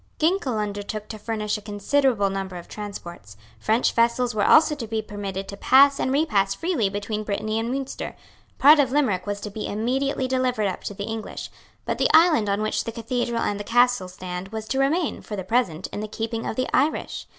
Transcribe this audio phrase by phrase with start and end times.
[0.17, 3.37] Ginkell undertook to furnish a considerable number of transports.
[3.59, 7.71] French vessels were also to be permitted to pass and repass freely between Britanny and
[7.71, 8.15] Munster.
[8.57, 11.51] Part of Limerick was to be immediately delivered up to the English.
[11.85, 15.35] But the island on which the Cathedral and the Castle stand was to remain, for
[15.35, 17.27] the present, in the keeping of the Irish.